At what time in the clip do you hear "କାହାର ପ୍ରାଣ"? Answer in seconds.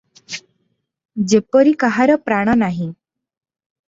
1.83-2.57